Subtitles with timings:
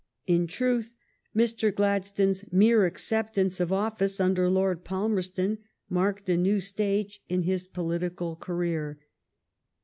[0.25, 0.95] In truth,
[1.35, 1.71] Mr.
[1.71, 5.59] Gladstone's mere acceptance of office under Lord Palmerston
[5.91, 8.97] marked a new stage in his political career.